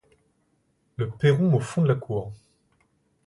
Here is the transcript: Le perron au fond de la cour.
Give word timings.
Le 0.95 1.11
perron 1.11 1.53
au 1.53 1.59
fond 1.59 1.83
de 1.83 1.87
la 1.87 1.93
cour. 1.93 2.33